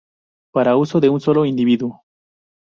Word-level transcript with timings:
Para 0.51 0.77
uso 0.77 0.99
de 0.99 1.09
un 1.09 1.21
solo 1.21 1.45
individuo. 1.45 2.01